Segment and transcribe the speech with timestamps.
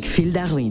[0.00, 0.70] avec Phil Darwin.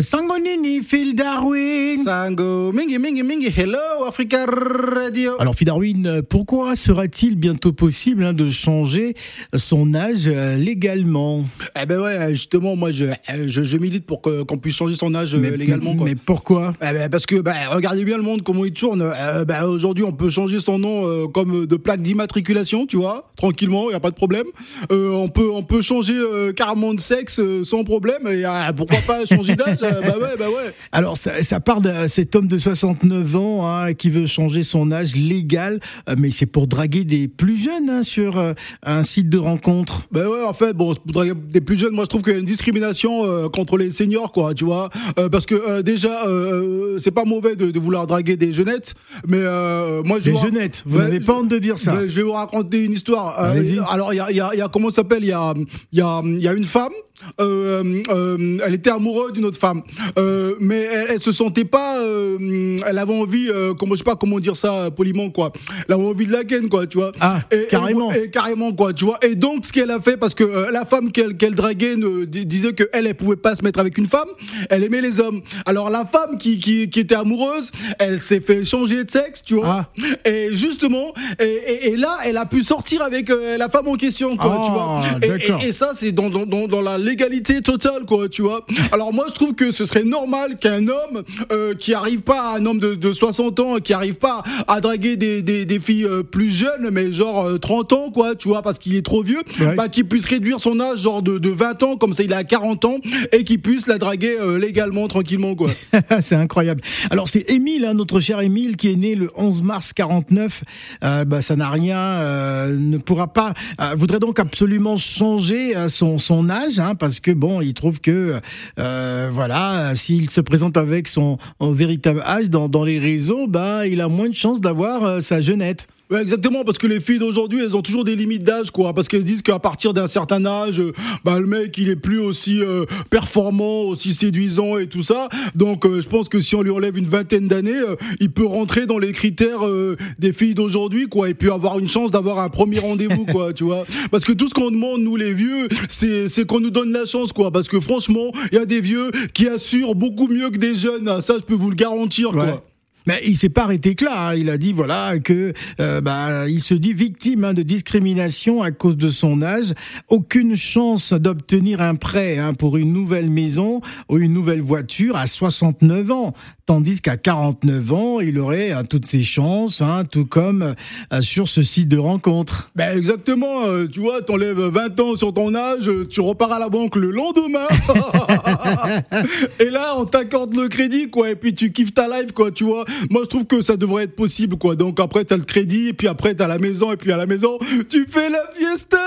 [0.00, 1.96] Sangonini, Phil Darwin.
[2.04, 5.32] Sango, mingi, mingi, mingi, hello Africa Radio.
[5.38, 9.14] Alors Phil Darwin, pourquoi sera-t-il bientôt possible hein, de changer
[9.54, 11.46] son âge euh, légalement?
[11.80, 13.06] Eh ben ouais, justement, moi je,
[13.46, 15.94] je, je milite pour qu'on puisse changer son âge euh, légalement.
[15.96, 16.04] Quoi.
[16.04, 16.74] mais pourquoi?
[16.82, 19.00] Eh ben, parce que bah, regardez bien le monde comment il tourne.
[19.02, 23.30] Euh, bah, Aujourd'hui, on peut changer son nom euh, comme de plaque d'immatriculation, tu vois,
[23.38, 24.46] tranquillement, il y a pas de problème.
[24.92, 28.26] Euh, on peut on peut changer euh, carrément de sexe euh, sans problème.
[28.26, 29.78] Et euh, pourquoi pas changer d'âge?
[29.82, 30.72] euh, Bah ouais, bah ouais.
[30.92, 34.90] Alors ça, ça part de cet homme de 69 ans hein, qui veut changer son
[34.92, 38.52] âge légal, euh, mais c'est pour draguer des plus jeunes hein, sur euh,
[38.84, 40.02] un site de rencontre.
[40.12, 42.36] Ben ouais, en fait, bon, pour draguer des plus jeunes, moi je trouve qu'il y
[42.36, 44.90] a une discrimination euh, contre les seniors, quoi, tu vois.
[45.18, 48.94] Euh, parce que euh, déjà, euh, c'est pas mauvais de, de vouloir draguer des jeunettes,
[49.26, 51.94] mais euh, moi je Des jeunettes, vous n'avez pas honte de dire ça.
[52.06, 53.36] Je vais vous raconter une histoire.
[53.42, 55.22] Euh, alors, il y a, y, a, y a- comment ça s'appelle?
[55.22, 55.54] Il y a,
[55.92, 56.92] il y, a, il y a une femme.
[57.40, 59.82] Euh, euh, elle était amoureuse d'une autre femme,
[60.18, 61.98] euh, mais elle, elle se sentait pas.
[62.00, 65.52] euh, elle avait envie, euh, comment je sais pas comment dire ça euh, poliment quoi.
[65.88, 67.12] Elle avait envie de la ken quoi, tu vois.
[67.20, 68.12] Ah, carrément.
[68.12, 69.18] Et, carrément quoi, tu vois.
[69.22, 72.24] Et donc ce qu'elle a fait, parce que euh, la femme qu'elle qu'elle draguait ne,
[72.24, 74.28] disait que elle, elle pouvait pas se mettre avec une femme,
[74.70, 75.40] elle aimait les hommes.
[75.64, 79.54] Alors la femme qui, qui, qui était amoureuse, elle s'est fait changer de sexe, tu
[79.54, 79.88] vois.
[80.24, 83.94] Et justement, et, et- et là, elle a pu sortir avec euh, la femme en
[83.94, 85.36] question, quoi, Ah, tu vois.
[85.36, 85.64] Et-.
[85.64, 88.66] Et, et ça, c'est dans, dans, dans la légalité totale, quoi, tu vois.
[88.92, 92.66] Alors moi, je trouve que ce serait normal qu'un homme euh, qui arrive pas, un
[92.66, 96.22] homme de, de 60 ans, qui arrive pas à draguer des, des, des filles euh,
[96.22, 99.40] plus jeunes, mais genre euh, 30 ans, quoi, tu vois, parce qu'il est trop vieux,
[99.60, 99.74] Ouais.
[99.74, 102.42] bah, qu'il puisse réduire son âge, genre de, de 20 ans, comme ça il a
[102.44, 102.96] 40 ans,
[103.32, 105.70] et qu'il puisse la draguer euh, légalement, tranquillement, quoi.
[106.20, 106.82] c'est incroyable.
[107.10, 110.64] Alors c'est Émile, hein, notre cher Émile, qui est né le 11 mars 49.
[111.04, 115.88] Euh, bah, ça n'a rien, euh, ne pourra pas, euh, voudrait donc absolument changer euh,
[115.88, 118.40] son, son âge, hein, parce que bon, il trouve que
[118.78, 124.00] euh, voilà, s'il se présente avec son, véritable âge dans, dans les réseaux, bah, il
[124.00, 125.86] a moins de chances d'avoir euh, sa jeunette.
[126.08, 128.92] Ouais, exactement, parce que les filles d'aujourd'hui, elles ont toujours des limites d'âge, quoi.
[128.94, 130.92] Parce qu'elles disent qu'à partir d'un certain âge, euh,
[131.24, 135.28] bah, le mec, il est plus aussi euh, performant, aussi séduisant et tout ça.
[135.56, 138.46] Donc, euh, je pense que si on lui enlève une vingtaine d'années, euh, il peut
[138.46, 141.28] rentrer dans les critères euh, des filles d'aujourd'hui, quoi.
[141.28, 143.84] Et puis avoir une chance d'avoir un premier rendez-vous, quoi, tu vois.
[144.12, 147.04] Parce que tout ce qu'on demande, nous, les vieux, c'est, c'est qu'on nous donne la
[147.06, 147.50] chance, quoi.
[147.50, 151.20] Parce que franchement, il y a des vieux qui assurent beaucoup mieux que des jeunes.
[151.20, 152.44] Ça, je peux vous le garantir, Ouais.
[152.46, 152.64] quoi.
[153.06, 154.28] Mais il s'est pas arrêté que là.
[154.28, 154.34] hein.
[154.34, 158.70] Il a dit voilà que euh, bah, il se dit victime hein, de discrimination à
[158.70, 159.72] cause de son âge.
[160.08, 165.26] Aucune chance d'obtenir un prêt hein, pour une nouvelle maison ou une nouvelle voiture à
[165.26, 166.34] 69 ans,
[166.66, 170.74] tandis qu'à 49 ans, il aurait hein, toutes ses chances, hein, tout comme
[171.12, 172.70] euh, sur ce site de rencontre.
[172.74, 176.58] Ben exactement, euh, tu vois, t'enlèves 20 ans sur ton âge, euh, tu repars à
[176.58, 177.66] la banque le lendemain.
[179.60, 182.64] et là, on t'accorde le crédit, quoi, et puis tu kiffes ta life, quoi, tu
[182.64, 182.84] vois.
[183.10, 184.76] Moi, je trouve que ça devrait être possible, quoi.
[184.76, 187.26] Donc après, t'as le crédit, et puis après, t'as la maison, et puis à la
[187.26, 187.58] maison,
[187.88, 188.98] tu fais la fiesta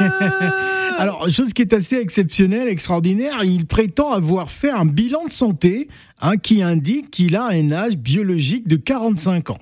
[0.98, 5.88] Alors, chose qui est assez exceptionnelle, extraordinaire, il prétend avoir fait un bilan de santé
[6.20, 9.58] hein, qui indique qu'il a un âge biologique de 45 ans.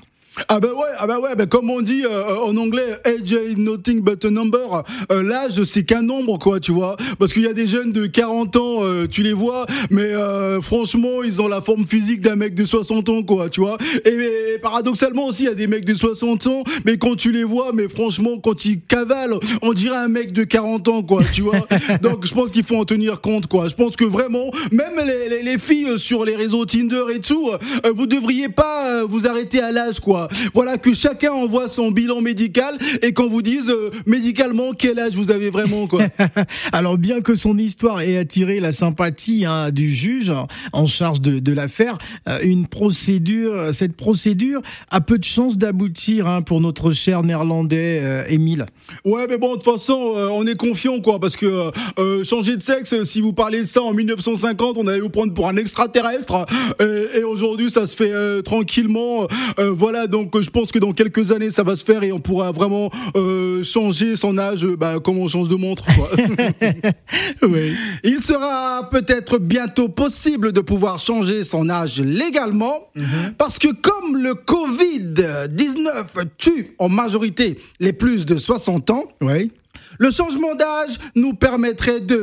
[0.49, 3.57] Ah bah ouais, ah bah ouais, bah comme on dit euh, en anglais, age is
[3.57, 4.85] nothing but a number.
[5.11, 6.97] Euh, L'âge c'est qu'un nombre quoi, tu vois.
[7.19, 10.61] Parce qu'il y a des jeunes de 40 ans, euh, tu les vois, mais euh,
[10.61, 13.77] franchement ils ont la forme physique d'un mec de 60 ans quoi, tu vois.
[14.05, 14.11] Et,
[14.55, 17.45] et paradoxalement aussi il y a des mecs de 60 ans, mais quand tu les
[17.45, 21.43] vois, mais franchement quand ils cavalent, on dirait un mec de 40 ans quoi, tu
[21.43, 21.67] vois.
[22.03, 23.69] Donc je pense qu'il faut en tenir compte quoi.
[23.69, 27.21] Je pense que vraiment, même les, les, les filles euh, sur les réseaux Tinder et
[27.21, 30.29] tout, euh, vous devriez pas euh, vous arrêter à l'âge quoi.
[30.55, 35.15] Voilà que chacun envoie son bilan médical et qu'on vous dise euh, médicalement quel âge
[35.15, 36.03] vous avez vraiment quoi.
[36.73, 40.33] Alors bien que son histoire ait attiré la sympathie hein, du juge
[40.73, 41.99] en charge de, de l'affaire,
[42.29, 48.01] euh, une procédure, cette procédure a peu de chances d'aboutir hein, pour notre cher néerlandais
[48.03, 48.67] euh, Émile.
[49.05, 52.57] Ouais, mais bon, de toute façon, euh, on est confiant, quoi, parce que euh, changer
[52.57, 55.49] de sexe, euh, si vous parlez de ça en 1950, on allait vous prendre pour
[55.49, 56.47] un extraterrestre,
[56.81, 59.27] et, et aujourd'hui, ça se fait euh, tranquillement.
[59.59, 62.13] Euh, voilà, donc euh, je pense que dans quelques années, ça va se faire et
[62.13, 66.11] on pourra vraiment euh, changer son âge, euh, bah, comme on change de montre, quoi.
[67.43, 67.75] Oui.
[68.05, 72.91] Il sera peut-être bientôt possible de pouvoir changer son âge légalement
[73.39, 76.05] parce que comme le Covid-19
[76.39, 79.51] tue en majorité les plus de 60 ans, Oui.
[79.99, 82.17] le changement d'âge nous permettrait de...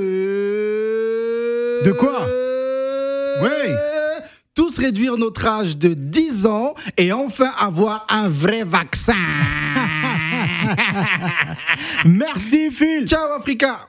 [1.85, 2.21] De quoi?
[3.41, 3.71] Ouais.
[4.55, 9.15] Tous réduire notre âge de 10 ans et enfin avoir un vrai vaccin.
[12.05, 13.07] Merci Phil.
[13.07, 13.87] Ciao Africa